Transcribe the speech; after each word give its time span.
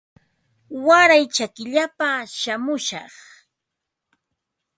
Waray 0.85 1.23
chakillapa 1.35 2.09
shamushaq 2.39 3.13